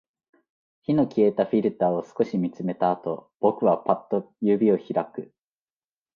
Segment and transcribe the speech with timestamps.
[0.81, 5.31] 火の消えたフィルターを少し見つめたあと、僕はパッと指を開く